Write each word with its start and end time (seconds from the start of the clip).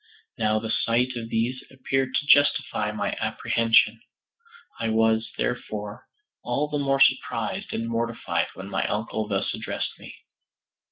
Now 0.35 0.57
the 0.57 0.71
sight 0.71 1.15
of 1.15 1.29
these 1.29 1.63
appeared 1.69 2.15
to 2.15 2.25
justify 2.25 2.91
my 2.91 3.15
apprehension. 3.19 4.01
I 4.79 4.89
was, 4.89 5.29
therefore, 5.37 6.07
all 6.43 6.67
the 6.69 6.79
more 6.79 6.99
surprised 6.99 7.71
and 7.71 7.87
mortified 7.87 8.47
when 8.55 8.67
my 8.67 8.83
uncle 8.87 9.27
thus 9.27 9.53
addressed 9.53 9.99
me. 9.99 10.15